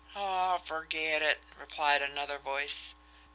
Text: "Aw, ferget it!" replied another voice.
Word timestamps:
"Aw, 0.15 0.57
ferget 0.57 1.21
it!" 1.21 1.41
replied 1.59 2.01
another 2.01 2.39
voice. 2.39 2.95